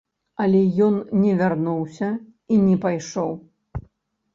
[0.45, 2.11] Але ён не вярнуўся
[2.57, 3.41] і не пайшоў.